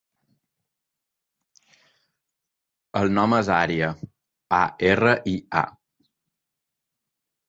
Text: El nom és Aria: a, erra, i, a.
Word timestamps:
El 3.01 3.13
nom 3.17 3.35
és 3.39 3.51
Aria: 3.57 3.89
a, 4.61 4.63
erra, 4.93 5.13
i, 5.33 5.35
a. 5.63 5.63